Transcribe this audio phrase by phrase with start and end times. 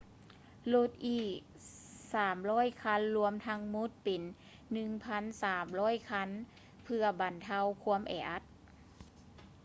[0.73, 1.39] ລົດອີກ
[2.13, 4.21] 300 ຄັນ ລວມທັງໝົດເປັນ
[5.25, 6.29] 1,300 ຄັນ
[6.83, 8.43] ເພື່ອບັນເທົາຄວາມແອອັດ